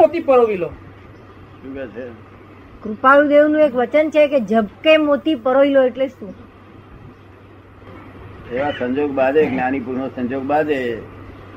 મોતી 0.00 0.20
પરોવી 0.20 0.56
લો. 0.56 0.70
કૃપાળુ 2.82 3.28
દેવનું 3.28 3.60
એક 3.60 3.74
વચન 3.74 4.10
છે 4.10 4.28
કે 4.28 4.40
ઝબકે 4.40 4.96
મોતી 4.96 5.34
પરોવી 5.34 5.70
લો 5.70 5.82
એટલે 5.82 6.08
શું? 6.08 6.34
એવા 8.52 8.70
સંજોગ 8.70 9.10
બાદે 9.10 9.46
જ્ઞાની 9.46 9.80
પુરુષનો 9.80 10.08
સંજોગ 10.08 10.42
બાદે 10.42 10.96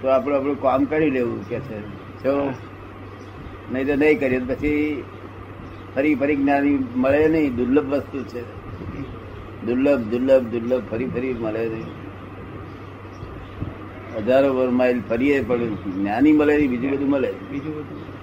તો 0.02 0.08
આપણે 0.08 0.36
આપણું 0.36 0.62
કામ 0.62 0.86
કરી 0.86 1.10
લેવું 1.10 1.50
કે 1.50 1.60
છે. 1.60 1.80
જો 2.24 2.54
નહીં 3.72 3.88
તો 3.88 3.96
નહીં 3.96 4.20
કરીએ 4.20 4.40
પછી 4.40 5.04
ફરી 5.96 6.16
ફરી 6.16 6.36
જ્ઞાની 6.36 6.86
મળે 6.96 7.28
નહીં. 7.28 7.56
દુર્લભ 7.56 7.94
વસ્તુ 7.94 8.24
છે. 8.24 8.42
દુર્લભ 9.66 10.00
દુર્લભ 10.00 10.44
દુર્લભ 10.44 10.84
ફરી 10.92 11.06
ફરી 11.06 11.34
મળે 11.34 11.70
નહીં. 11.70 11.90
હજારો 14.18 14.54
વર 14.54 14.70
માઇલ 14.70 15.02
ફરીએ 15.10 15.42
પણ 15.44 15.76
જ્ઞાની 15.98 16.32
મળે 16.32 16.58
નહીં 16.58 16.70
બીજું 16.70 16.92
બધું 16.92 17.10
મળે 17.10 17.32
બીજું 17.52 17.76
બધું. 17.76 18.17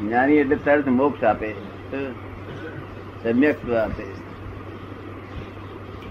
જ્ઞાની 0.00 0.36
એટલે 0.36 0.56
તરત 0.56 0.88
મોક્ષ 0.88 1.24
આપે 1.24 1.52
સમ્યક 3.22 3.70
આપે. 3.70 4.04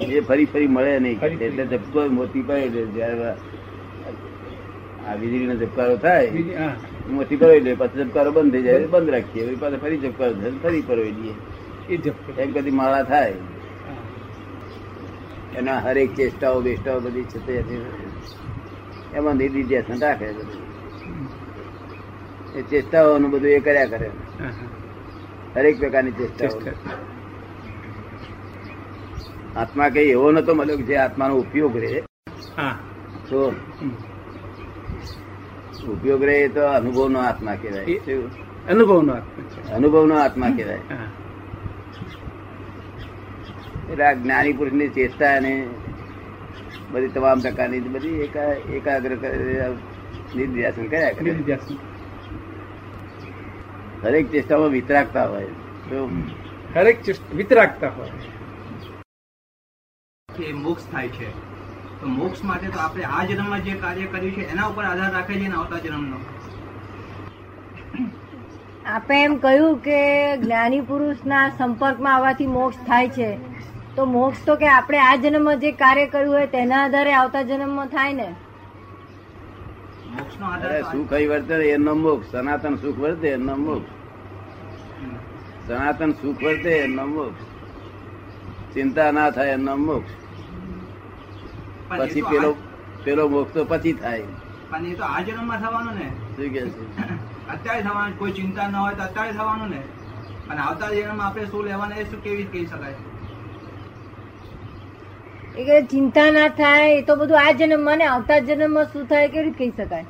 એ 0.06 0.20
ફરી 0.20 0.46
ફરી 0.46 0.68
મળે 0.68 1.00
નહીં. 1.00 1.20
એટલે 1.22 1.66
ધબકો 1.66 2.06
મોતી 2.06 2.42
પડે 2.42 2.86
જયારે 2.86 3.32
આ 5.08 5.14
વીજળીનો 5.14 5.56
ઝબકારો 5.56 5.98
થાય 5.98 6.32
મોતી 7.10 7.36
પડે 7.36 7.54
એટલે 7.54 7.76
પછી 7.76 8.04
ઝબકારો 8.04 8.32
બંધ 8.32 8.52
થઈ 8.52 8.62
જાય. 8.62 8.88
બંધ 8.88 9.10
રાખીએ. 9.10 9.56
પાછા 9.56 9.78
ફરી 9.78 9.98
ઝબકારો 9.98 10.34
થાય. 10.34 10.52
ફરી 10.64 10.82
પરોવી 10.82 11.12
દઈએ. 11.12 11.34
એમ 12.42 12.52
કદી 12.52 12.72
માળા 12.72 13.04
થાય. 13.04 13.34
એના 15.56 15.80
હરેક 15.80 16.16
ચેષ્ટાઓ 16.16 16.62
બેષ્ટાઓ 16.62 17.00
બધી 17.00 17.24
છે 17.24 17.56
એમાં 19.18 19.36
નિર્દિધ્યાસન 19.36 20.00
રાખે 20.00 20.32
બધું 20.32 20.75
એ 22.55 22.62
ચેષ્ટાઓનું 22.62 23.32
બધું 23.32 23.49
એ 23.49 23.60
કર્યા 23.60 23.85
કરે. 23.85 24.10
હરેક 25.55 25.80
પ્રકારની 25.80 26.12
ચેષ્ટાઓ. 26.12 26.60
ચેષ્ટા. 26.60 26.98
આત્મા 29.62 29.90
કઈ 29.90 30.10
એવો 30.10 30.32
નતો 30.32 30.55
મળ્યો 30.55 30.76
જે 30.76 30.96
આત્માનો 30.96 31.35
ઉપયોગ 31.35 31.77
રહે. 31.77 32.02
તો 33.30 33.49
ઉપયોગ 35.90 36.24
રહે 36.24 36.48
તો 36.48 36.62
અનુભવ 36.62 36.77
અનુભવનો 36.77 37.20
આત્મા 37.20 37.55
કહેવાય. 37.55 37.85
અનુભવ 38.70 39.02
નો 39.02 39.15
છે. 39.15 39.71
અનુભવનો 39.71 40.15
આત્મા 40.15 40.49
કહેવાય. 40.49 40.80
એટલે 43.91 44.05
આ 44.05 44.13
જ્ઞાની 44.13 44.54
પુરુષની 44.54 44.87
ચેષ્ટા 44.87 45.35
અને 45.35 45.68
બધી 46.91 47.08
તમામ 47.08 47.40
પ્રકારની 47.40 47.80
બધી 47.80 48.20
એકાગ્ર 48.74 49.15
કરી 49.15 49.55
નિર્ધ્યાસન 50.35 50.87
કર્યા 50.87 51.12
કરે. 51.12 51.35
દરેક 54.01 54.32
ચેષ્ટામાં 54.32 54.70
વિતરાગતા 54.70 55.26
હોય. 55.26 55.46
તો 55.90 56.10
હરેક 56.76 56.99
વિતરાગતા 57.35 57.90
હોય. 57.90 58.10
કે 60.29 60.54
મોક્ષ 60.54 60.85
થાય 60.91 61.07
છે. 61.07 61.29
તો 62.02 62.07
મોક્ષ 62.07 62.43
માટે 62.43 62.68
તો 62.68 62.79
આપણે 62.79 63.04
આ 63.04 63.26
જન્મમાં 63.26 63.60
જે 63.60 63.71
કાર્ય 63.71 64.06
કર્યું 64.06 64.31
છે 64.31 64.52
એના 64.52 64.66
ઉપર 64.66 64.84
આધાર 64.84 65.12
રાખે 65.12 65.34
છે 65.34 65.47
ને 65.47 65.56
આવતા 65.56 65.78
જન્મનો? 65.78 66.18
આપે 68.85 69.24
એમ 69.24 69.38
કહ્યું 69.38 69.78
કે 69.78 70.38
જ્ઞાની 70.38 70.81
પુરુષના 70.81 71.50
સંપર્કમાં 71.50 72.16
આવવાથી 72.16 72.47
મોક્ષ 72.47 72.78
થાય 72.78 73.09
છે. 73.09 73.38
તો 73.96 74.06
મોક્ષ 74.06 74.46
તો 74.46 74.56
કે 74.56 74.68
આપણે 74.68 74.97
આ 75.00 75.16
જન્મમાં 75.16 75.59
જે 75.59 75.72
કાર્ય 75.72 76.07
કર્યું 76.07 76.34
હોય 76.34 76.47
તેના 76.47 76.84
આધારે 76.84 77.13
આવતા 77.13 77.41
જન્મમાં 77.41 77.88
થાય 77.88 78.13
ને? 78.13 78.35
અરે 80.16 80.81
સુખ 80.81 81.13
અહીં 81.13 81.30
વર્તે 81.30 81.53
એનો 81.53 81.96
મોક્ષ. 81.96 82.31
સનાતન 82.31 82.75
સુખ 82.75 82.97
વર્તે 82.97 83.28
એનો 83.28 83.56
મોક્ષ. 83.56 83.90
સનાતન 85.68 86.12
સુખ 86.12 86.44
વર્તે 86.44 86.72
એનો 86.78 87.06
મોક્ષ. 87.06 87.44
ચિંતા 88.74 89.12
ના 89.12 89.30
થાય 89.30 89.50
એનો 89.50 89.76
મોક્ષ. 89.78 90.12
પછી 91.90 92.22
પેલો 92.22 92.56
પેલો 93.03 93.30
મોક્ષ 93.30 93.53
તો 93.53 93.66
પછી 93.66 93.94
થાય. 93.94 94.26
પણ 94.70 94.86
એ 94.86 94.94
તો 94.94 95.03
આ 95.03 95.22
જન્મમાં 95.22 95.59
થવાનું 95.59 95.94
ને. 95.94 96.08
શું 96.36 96.53
કે 96.53 96.62
છે? 96.62 96.84
અત્યારે 97.50 97.82
થવાનું 97.82 98.18
કોઈ 98.18 98.32
ચિંતા 98.32 98.68
ન 98.68 98.76
હોય 98.76 98.94
તો 98.94 99.03
અત્યારે 99.03 99.32
થવાનું 99.32 99.70
ને. 99.70 99.82
અને 100.50 100.62
આવતા 100.62 100.90
જન્મ 100.90 101.20
આપણે 101.20 101.46
શું 101.46 101.66
લેવાના 101.66 101.96
એ 101.96 102.06
શું 102.06 102.24
કેવી 102.24 102.44
કહી 102.44 102.66
શકાય? 102.66 102.96
એ 105.58 105.66
કે 105.68 105.78
ચિંતા 105.92 106.26
ના 106.38 106.48
થાય 106.58 106.90
એ 106.98 107.02
તો 107.10 107.16
બધું 107.22 107.40
આ 107.42 107.54
જન્મ 107.60 107.86
મને 107.90 108.06
આવતા 108.08 108.40
જન્મમાં 108.50 108.92
શું 108.94 109.08
થાય 109.08 109.28
કેવી 109.28 109.46
રીતે 109.48 109.58
કહી 109.60 109.72
શકાય? 109.78 110.06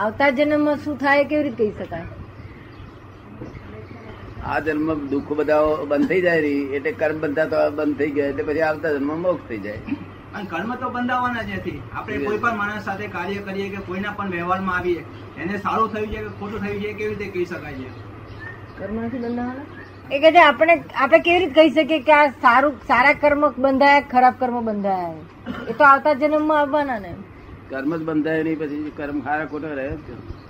આવતા 0.00 0.30
જન્મમાં 0.38 0.78
શું 0.84 0.96
થાય 1.04 1.24
કેવી 1.24 1.44
રીતે 1.48 1.62
કહી 1.62 1.72
શકાય? 1.80 2.06
આ 4.46 4.58
જન્મ 4.60 5.04
દુઃખ 5.12 5.32
બધા 5.36 5.60
બંધ 5.84 6.08
થઈ 6.08 6.22
જાય 6.22 6.54
એટલે 6.78 6.92
કર્મ 7.02 7.20
બંધા 7.20 7.46
તો 7.54 7.62
બંધ 7.78 7.98
થઈ 7.98 8.10
ગયા 8.10 8.32
એટલે 8.32 8.44
પછી 8.50 8.64
આવતા 8.70 8.92
જન્મ 8.96 9.12
મોક્ષ 9.26 9.46
થઈ 9.48 9.58
જાય. 9.58 9.98
અને 10.34 10.46
કર્મ 10.46 10.74
તો 10.82 10.90
બંધાવવાના 10.90 11.44
જ 11.44 11.60
નથી 11.60 11.76
આપણે 11.92 12.18
કોઈ 12.24 12.38
પણ 12.38 12.56
માણસ 12.62 12.84
સાથે 12.84 13.06
કાર્ય 13.16 13.46
કરીએ 13.48 13.68
કે 13.68 13.80
કોઈના 13.88 14.16
પણ 14.18 14.30
વ્યવહારમાં 14.30 14.76
આવીએ 14.78 15.02
એને 15.38 15.54
સારું 15.58 15.88
થયું 15.92 16.10
છે 16.14 16.26
કે 16.26 16.34
ખોટું 16.40 16.60
થયું 16.60 16.80
છે 16.82 16.92
કેવી 17.00 17.14
રીતે 17.14 17.32
કહી 17.34 17.46
શકાય 17.46 17.76
છે? 17.78 17.90
કર્મથી 18.78 19.18
બંધાવાના? 19.18 19.73
એ 20.12 20.20
કહે 20.20 20.32
છે 20.32 20.38
આપણે 20.38 20.84
આપણે 20.96 21.18
કેવી 21.18 21.38
રીતે 21.38 21.52
કહી 21.52 21.70
શકીએ 21.70 22.00
કે 22.00 22.12
આ 22.12 22.26
સારું 22.26 22.72
સારા 22.72 23.12
કર્મ 23.12 23.48
બંધાયા 23.48 24.00
ખરાબ 24.00 24.34
કર્મ 24.38 24.64
બંધાયા? 24.64 25.12
એ 25.68 25.72
તો 25.72 25.84
આવતા 25.84 26.12
જન્મમાં 26.12 26.60
આવવાના 26.60 26.98
ને. 26.98 27.14
કર્મ 27.70 27.96
જ 27.96 28.02
બંધાય 28.02 28.42
નહીં 28.42 28.58
પછી 28.58 28.92
કર્મ 28.96 29.20
ખારા 29.20 29.44
ખોટા 29.44 29.68
રહે 29.68 29.90
છે. 29.90 30.44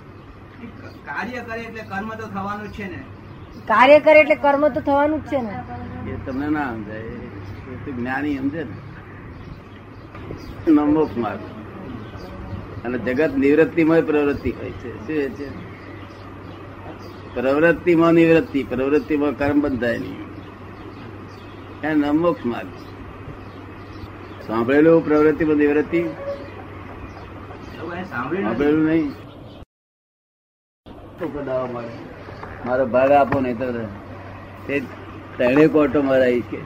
કાર્ય 0.85 1.41
કરે 1.41 1.61
એટલે 1.61 1.83
કર્મ 1.83 2.15
તો 2.15 2.27
થવાનું 2.27 2.67
જ 2.67 2.71
છે 2.71 2.83
ને. 2.83 3.03
કાર્ય 3.67 3.99
કરે 3.99 4.19
એટલે 4.19 4.35
કર્મ 4.35 4.67
તો 4.67 4.81
થવાનું 4.81 5.23
જ 5.23 5.27
છે 5.27 5.41
ને. 5.41 5.63
એ 6.11 6.17
તમને 6.25 6.49
ના 6.49 6.65
સમજાય. 6.65 6.97
એ 6.97 7.91
જ્ઞાની 7.91 8.37
સમજે 8.37 8.63
ને. 8.63 10.71
નમોક્ષ 10.71 11.17
માર્ગ 11.17 11.39
અને 12.85 12.97
જગત 12.97 13.37
નિવૃત્તિમય 13.37 14.01
પ્રવૃત્તિ 14.01 14.51
હોય 14.51 14.71
છે. 14.71 15.07
શું 15.07 15.35
છે? 15.35 15.64
પ્રવૃત્તિમાં 17.35 18.13
નિવૃત્તિ, 18.13 18.63
પ્રવૃત્તિમાં 18.63 19.37
કર્મ 19.37 19.61
બંધાય 19.61 19.99
નહીં 19.99 20.25
એ 21.83 21.95
નમોક્ષ 21.95 22.45
માર્ગ. 22.45 22.67
સાંભળેલું 24.47 25.05
પ્રવૃત્તિમાં 25.05 25.55
નિવૃત્તિ? 25.55 25.97
એને. 25.97 28.03
સાંભળેલું 28.03 28.85
નહીં. 28.85 29.11
મારો. 32.65 32.85
ભાગ 32.85 33.11
આપો 33.11 33.39
નહીં 33.39 33.57
તો 33.57 33.65
તે 34.67 34.81
ત્રણે 35.37 35.67
કોર્ટો 35.67 36.01
મારા 36.01 36.25
કે. 36.49 36.57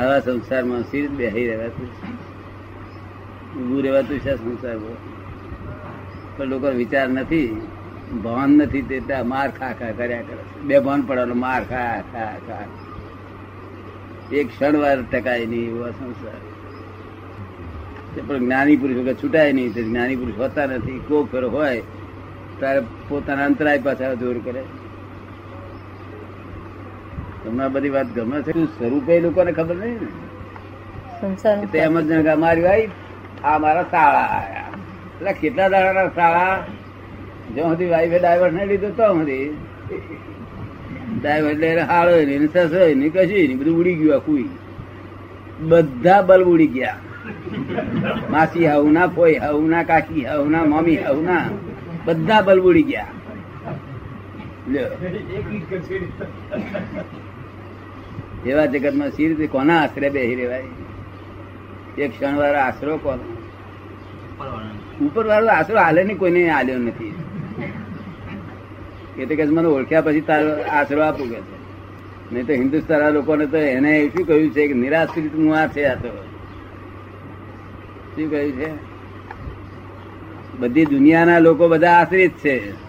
આવા 0.00 0.20
સંસારમાં 0.20 0.82
સીર 0.82 1.08
બેહી 1.08 1.48
રહેવાતું. 1.48 1.88
ઊભું 3.62 3.82
રહેવાતું 3.82 4.18
છે 4.18 4.36
સંસારમાં. 4.36 4.96
પણ 6.36 6.44
લોકો 6.44 6.66
વિચાર 6.66 7.08
નથી. 7.08 7.66
ભાન 8.22 8.50
નથી 8.50 8.82
તે 8.82 9.22
માર 9.22 9.48
ખા 9.50 9.72
ખા 9.78 9.90
કર્યા 9.90 10.22
કરે. 10.22 10.42
બે 10.64 10.78
ભાન 10.78 11.00
પડવાનો 11.02 11.34
માર 11.34 11.62
ખા 11.64 12.00
ખા 12.12 12.32
ખા. 12.48 12.64
એક 14.32 14.46
ક્ષણ 14.48 14.78
વાર 14.78 14.98
ટકાય 15.02 15.46
નહીં 15.46 15.68
એવો 15.68 15.90
સંસાર. 15.90 16.40
પણ 18.26 18.38
જ્ઞાની 18.38 18.76
પુરુષ 18.76 18.96
વગર 18.96 19.14
છૂટાય 19.14 19.52
નહીં 19.52 19.74
તે 19.74 19.82
જ્ઞાની 19.82 20.16
પુરુષ 20.16 20.38
હોતા 20.38 20.66
નથી. 20.66 20.98
કોક 21.08 21.26
ફેરો 21.32 21.48
હોય 21.50 21.82
ત્યારે 22.58 22.80
પોતાના 23.08 23.44
અંતરાય 23.44 23.78
પાછા 23.78 24.14
દૂર 24.14 24.38
કરે. 24.44 24.62
તમને 27.44 27.68
બધી 27.68 27.90
વાત 27.90 28.06
ગમે 28.06 28.38
છે? 28.42 28.52
સ્વરૂપે 28.78 29.20
લોકોને 29.20 29.52
ખબર 29.52 29.76
નહીં 29.76 29.98
ને? 30.00 30.08
સંસાર 31.20 31.56
કે 31.60 31.66
તે 31.66 31.78
એમ 31.78 32.00
જ 32.00 32.38
મારી 32.38 32.62
વાઈ 32.62 32.88
આ 33.44 33.58
મારા 33.58 33.82
શાળા 33.82 34.40
એટલે 35.16 35.32
કેટલા 35.32 35.68
દાડાના 35.68 36.08
શાળા 36.08 36.56
જ્યાં 37.54 37.72
સુધી 37.72 37.90
વાઈફે 37.94 38.18
ડાયવર્સ 38.18 38.54
ને 38.54 38.66
લીધો 38.66 38.90
તો 38.98 39.06
સુધી 39.14 39.46
ડાયવર્સ 41.20 41.62
એટલે 41.62 41.82
હાળો 41.90 42.12
નહીં 42.28 42.48
હોય 42.54 42.94
નહીં 42.94 43.12
કશું 43.12 43.28
નહીં 43.48 43.58
બધું 43.58 43.76
ઉડી 43.80 43.94
ગયું 43.94 44.14
આખું. 44.16 44.48
બધા 45.68 46.22
બલ્બ 46.22 46.48
ઉડી 46.48 46.66
ગયા. 46.66 46.98
માસી 48.30 48.64
હાઉ 48.64 48.86
ના 48.90 49.08
ફોઈ 49.08 49.36
હાઉ 49.44 49.60
ના 49.68 49.82
કાકી 49.82 50.24
હાઉ 50.24 50.48
ના 50.48 50.64
મમ્મી 50.64 50.96
હાઉ 50.96 51.20
ના 51.22 51.44
બધા 52.06 52.40
બલ્બ 52.42 52.64
ઉડી 52.64 52.82
ગયા. 52.82 53.12
એવા 58.46 58.66
જગત 58.66 58.82
જગતમાં 58.82 59.10
સી 59.10 59.28
રીતે 59.28 59.46
કોના 59.46 59.80
આશરે 59.82 60.08
બેસી 60.10 60.34
રેવાય? 60.34 60.68
એક 61.98 62.10
ક્ષણ 62.10 62.36
વાળો 62.36 62.58
આશરો 62.58 62.98
કોનો. 62.98 63.24
ઉપર 65.06 65.26
વાળો 65.26 65.50
આશરો 65.50 65.78
હાલે 65.78 66.04
નહીં 66.04 66.18
કોઈને 66.18 66.48
હાલ્યો 66.48 66.78
નથી. 66.78 67.14
એ 69.18 69.26
તો 69.26 69.34
કે 69.34 69.44
મને 69.44 69.68
ઓળખ્યા 69.68 70.00
પછી 70.00 70.20
તારો 70.20 70.62
આશરો 70.62 71.02
આપું 71.02 71.30
કે 71.30 71.64
નહીં 72.32 72.46
તો 72.46 72.52
હિન્દુસ્તાન 72.52 73.12
લોકોને 73.12 73.46
તો 73.46 73.56
એને 73.56 74.08
શું 74.08 74.26
કહ્યું 74.26 74.50
છે 74.50 74.68
કે 74.68 74.74
નિરાશ્રિત 74.74 75.34
હું 75.34 75.56
આ 75.56 75.66
છે 75.66 75.84
આ 75.84 75.94
તો. 75.94 76.08
શું 78.16 78.30
કહ્યું 78.30 78.52
છે? 78.52 78.94
બધી 80.58 80.84
દુનિયાના 80.84 81.38
લોકો 81.38 81.68
બધા 81.68 81.92
આશ્રિત 81.92 82.32
છે. 82.32 82.84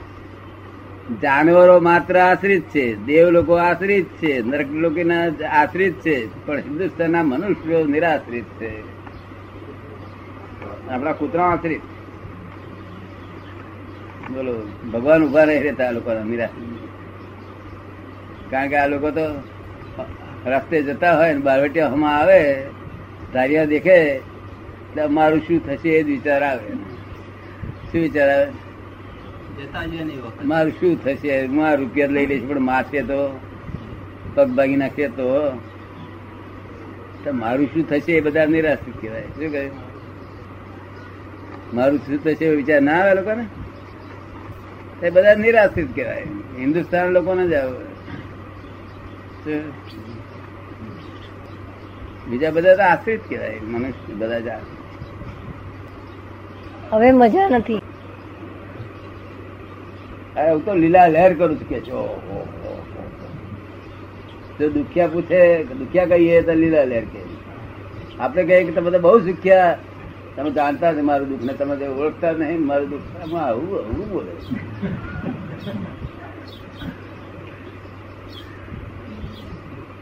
જાનવરો 1.21 1.79
માત્ર 1.79 2.19
આશ્રિત 2.19 2.63
છે, 2.63 3.05
દેવ 3.05 3.29
લોકો 3.29 3.53
આશ્રિત 3.53 4.05
છે, 4.05 4.41
નરક 4.41 4.71
લોકોના 4.71 5.47
આશ્રિત 5.49 5.93
છે, 5.93 6.45
પણ 6.45 6.57
હિન્દુસ્તાનના 6.57 7.23
મનુષ્યો 7.23 7.85
નિરાશ્રિત 7.85 8.43
છે. 8.43 8.95
આપણા 10.89 11.11
કૂતરા 11.11 11.43
આશ્રિત. 11.43 11.81
બોલો 14.33 14.53
ભગવાન 14.93 15.23
ઊભા 15.23 15.45
નહીં 15.45 15.63
રહેતા 15.63 15.87
આ 15.87 15.91
લોકો 15.91 16.09
મીરા 16.29 16.51
કારણ 18.51 18.69
કે 18.69 18.75
આ 18.75 18.87
લોકો 18.87 19.11
તો 19.11 19.25
રસ્તે 20.45 20.77
જતા 20.81 21.17
હોય 21.17 21.33
ને 21.33 21.39
બારવટીયા 21.39 21.89
હમા 21.89 22.13
આવે 22.19 22.39
ધારિયા 23.33 23.65
દેખે 23.65 23.97
એટલે 24.05 25.01
અમારું 25.01 25.41
શું 25.47 25.59
થશે 25.65 25.89
એ 25.89 26.03
જ 26.03 26.05
વિચાર 26.05 26.43
આવે. 26.43 26.69
શું 27.91 28.01
વિચાર 28.01 28.29
આવે? 28.29 28.47
મારું 30.43 30.71
શું 30.71 31.03
થશે? 31.03 31.45
હું 31.45 31.67
આ 31.67 31.75
રૂપિયા 31.75 32.07
લઈ 32.07 32.25
લઈશ 32.25 32.45
પણ 32.49 32.59
માસે 32.59 33.01
તો 33.01 33.19
પગ 34.35 34.47
ભાગી 34.49 34.75
નાખે 34.75 35.07
તો. 35.07 35.27
તો 37.23 37.33
મારું 37.33 37.67
શું 37.67 37.89
થશે 37.89 38.11
એ 38.11 38.21
બધા 38.21 38.45
નિરાશ 38.45 38.77
કહેવાય. 39.01 39.21
શું 39.21 39.51
કહે? 39.51 39.71
મારું 41.73 41.97
શું 41.97 42.23
થશે 42.23 42.45
એવો 42.45 42.55
વિચાર 42.55 42.81
ના 42.81 42.99
આવે 43.01 43.13
લોકોને? 43.13 43.45
એ 45.03 45.09
બધા 45.09 45.35
નિરાશ્રિત 45.35 45.95
કહેવાય. 45.95 46.25
હિન્દુસ્તાન 46.59 47.07
લોકોને 47.15 47.45
જ 47.47 47.53
બીજા 52.29 52.51
બધા 52.51 52.75
તો 52.75 52.83
આશ્રિત 52.83 53.21
કહેવાય. 53.29 53.59
મનુષ્ય 53.63 54.13
બધા 54.13 54.39
જ 54.39 54.49
હવે 56.91 57.11
મજા 57.11 57.47
નથી. 57.49 57.81
હું 60.37 60.61
તો 60.65 60.71
લીલા 60.73 61.07
લહેર 61.07 61.33
કરું 61.33 61.55
છું 61.59 61.67
કે 61.69 61.79
છો. 61.79 61.99
જો 64.59 64.65
દુખિયા 64.69 65.07
પૂછે 65.07 65.39
દુખિયા 65.63 66.05
કહીએ 66.05 66.41
તો 66.41 66.53
લીલા 66.53 66.83
લહેર 66.83 67.05
કે 67.05 67.21
આપણે 68.19 68.43
કહીએ 68.43 68.63
કે 68.63 68.71
તમે 68.71 68.91
તો 68.91 68.99
બહુ 68.99 69.19
સુખ્યા 69.19 69.77
તમે 70.35 70.49
જાણતા 70.51 70.91
જ 70.91 70.97
મારું 71.09 71.27
દુઃખ 71.29 71.43
ને 71.43 71.53
તમે 71.53 71.87
ઓળખતા 71.87 72.31
નહીં 72.31 72.65
મારું 72.65 72.89
દુઃખ. 72.89 73.07
આવું 73.23 73.73
આવું 73.79 74.05
બોલે 74.09 74.33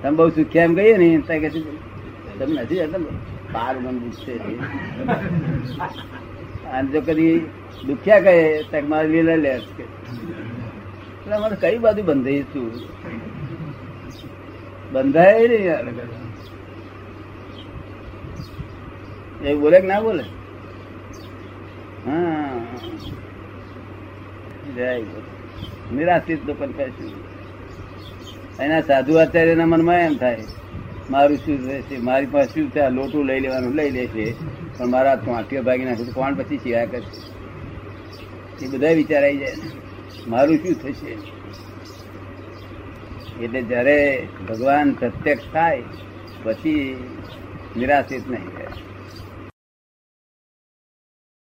તમે 0.01 0.15
બહુ 0.17 0.29
સુખ્યા 0.37 0.67
એમ 0.67 0.73
કહીએ 0.75 0.95
ને 0.97 1.07
ત્યાં 1.27 1.41
કે 1.43 1.49
તમે 2.37 2.61
નથી 2.63 2.79
જતા 2.81 3.01
બાર 3.53 3.75
મન 3.79 3.95
દુખશે 4.03 4.33
અને 6.73 6.87
જો 6.93 6.99
કદી 7.01 7.35
દુખ્યા 7.87 8.23
કહે, 8.25 8.35
તો 8.71 8.77
મારે 8.87 9.07
લીલા 9.07 9.39
લે 9.43 9.49
એટલે 9.55 11.33
અમારે 11.37 11.55
કઈ 11.63 11.77
બાજુ 11.79 12.01
બંધાઈ 12.03 12.45
છું 12.51 12.67
બંધાય 14.93 15.45
નહીં 15.47 16.01
એ 19.43 19.55
બોલે 19.61 19.77
કે 19.81 19.87
ના 19.87 20.01
બોલે? 20.01 20.23
હા. 22.05 22.51
જય. 24.71 25.01
નિરાશ્રિત 25.93 26.45
લોકો 26.45 26.65
કહેશું 26.67 27.11
એના 28.59 28.81
સાધુ 28.81 29.17
આચાર્યના 29.17 29.65
મનમાં 29.65 29.99
એમ 29.99 30.15
થાય, 30.15 30.37
મારું 31.09 31.37
શું 31.37 31.67
રહેશે? 31.67 31.97
મારી 31.97 32.25
પાસે 32.25 32.49
શું 32.53 32.69
છે? 32.69 32.79
આ 32.79 32.89
લોટું 32.89 33.25
લઈ 33.25 33.39
લેવાનું, 33.39 33.73
લઈ 33.75 33.91
લેશે 33.91 34.33
પણ 34.77 34.87
મારા 34.87 35.15
પાંટીઓ 35.15 35.61
ભાગી 35.61 35.85
નાખે 35.85 36.03
તો 36.03 36.11
કોણ 36.11 36.33
પછી 36.33 36.57
સિવાય 36.57 36.87
કરશે? 36.87 38.65
એ 38.65 38.69
બધા 38.69 38.91
વિચાર 38.91 39.23
આવી 39.23 39.37
જાય. 39.37 39.53
મારું 40.27 40.57
શું 40.57 40.73
થશે? 40.73 41.11
એટલે 43.43 43.61
જ્યારે 43.61 44.27
ભગવાન 44.49 44.93
પ્રત્યક્ષ 44.93 45.53
થાય, 45.53 45.83
પછી 46.43 46.73
નિરાશિત 47.77 48.29
નહીં 48.29 48.49
થાય. 48.57 48.92